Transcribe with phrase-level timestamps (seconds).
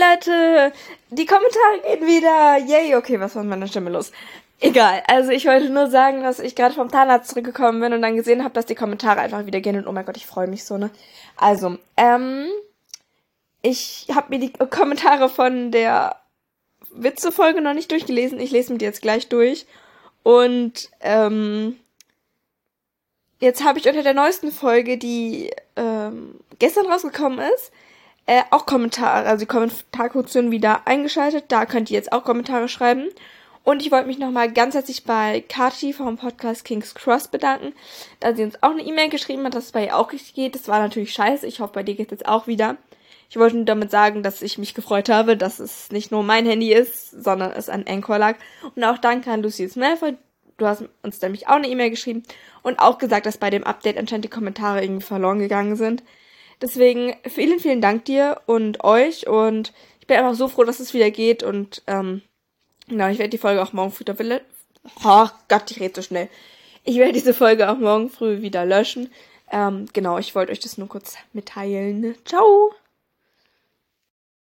[0.00, 0.72] Leute,
[1.10, 2.56] die Kommentare gehen wieder.
[2.58, 4.12] Yay, okay, was war mit meiner Stimme los?
[4.62, 8.16] Egal, also ich wollte nur sagen, dass ich gerade vom Zahnarzt zurückgekommen bin und dann
[8.16, 10.64] gesehen habe, dass die Kommentare einfach wieder gehen und oh mein Gott, ich freue mich
[10.64, 10.90] so, ne?
[11.36, 12.46] Also, ähm,
[13.62, 16.16] ich habe mir die Kommentare von der
[16.90, 18.38] Witze-Folge noch nicht durchgelesen.
[18.40, 19.66] Ich lese mir die jetzt gleich durch.
[20.22, 21.78] Und, ähm,
[23.38, 27.72] jetzt habe ich unter der neuesten Folge, die ähm, gestern rausgekommen ist,
[28.30, 31.46] äh, auch Kommentare, also die Kommentarfunktion wieder eingeschaltet.
[31.48, 33.08] Da könnt ihr jetzt auch Kommentare schreiben.
[33.64, 37.74] Und ich wollte mich nochmal ganz herzlich bei Kati vom Podcast King's Cross bedanken,
[38.20, 40.54] da sie uns auch eine E-Mail geschrieben hat, dass es bei ihr auch richtig geht.
[40.54, 41.44] Das war natürlich scheiße.
[41.44, 42.76] Ich hoffe, bei dir geht es jetzt auch wieder.
[43.28, 46.46] Ich wollte nur damit sagen, dass ich mich gefreut habe, dass es nicht nur mein
[46.46, 48.36] Handy ist, sondern es an Anchor lag.
[48.76, 50.16] Und auch danke an Lucy Malfoy.
[50.56, 52.22] Du hast uns nämlich auch eine E-Mail geschrieben
[52.62, 56.04] und auch gesagt, dass bei dem Update anscheinend die Kommentare irgendwie verloren gegangen sind.
[56.62, 60.92] Deswegen vielen, vielen Dank dir und euch und ich bin einfach so froh, dass es
[60.92, 62.22] wieder geht und ähm,
[62.90, 64.40] Genau, ich werde die Folge auch morgen früh wieder.
[65.04, 66.28] Oh Gott, ich rede so schnell.
[66.82, 69.12] Ich werde diese Folge auch morgen früh wieder löschen.
[69.52, 72.16] Ähm, genau, ich wollte euch das nur kurz mitteilen.
[72.24, 72.72] Ciao!